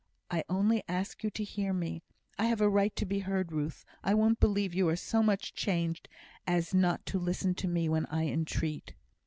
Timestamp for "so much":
4.95-5.53